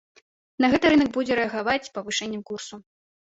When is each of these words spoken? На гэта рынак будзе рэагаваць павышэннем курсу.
На 0.63 0.69
гэта 0.73 0.85
рынак 0.93 1.11
будзе 1.17 1.37
рэагаваць 1.39 1.91
павышэннем 1.97 2.41
курсу. 2.51 2.81